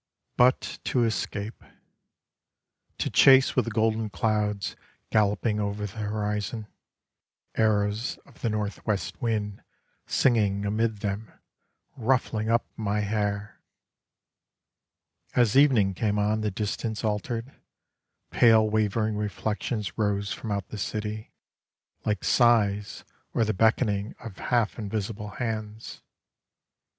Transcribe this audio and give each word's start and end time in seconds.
But 0.35 0.79
to 0.85 1.03
escape: 1.03 1.63
To 2.97 3.09
chase 3.11 3.55
with 3.55 3.65
the 3.65 3.69
golden 3.69 4.09
clouds 4.09 4.75
galloping 5.11 5.59
over 5.59 5.85
the 5.85 5.99
horizon: 5.99 6.65
Arrows 7.53 8.17
of 8.25 8.41
the 8.41 8.49
northwest 8.49 9.21
wind 9.21 9.61
Singing 10.07 10.65
amid 10.65 11.01
them, 11.01 11.29
Ruffling 11.95 12.49
up 12.49 12.65
my 12.75 13.01
hair! 13.01 13.59
As 15.35 15.55
evening 15.55 15.93
came 15.93 16.17
on 16.17 16.41
the 16.41 16.49
distance 16.49 17.03
altered, 17.03 17.53
Pale 18.31 18.71
wavering 18.71 19.15
reflections 19.15 19.99
rose 19.99 20.33
from 20.33 20.51
out 20.51 20.69
the 20.69 20.79
city, 20.79 21.31
Like 22.05 22.23
sighs 22.23 23.03
or 23.35 23.45
the 23.45 23.53
beckoning 23.53 24.15
of 24.19 24.39
half 24.39 24.79
invisible 24.79 25.29
hands. 25.29 26.01